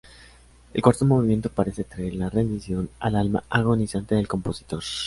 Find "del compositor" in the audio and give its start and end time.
4.15-4.81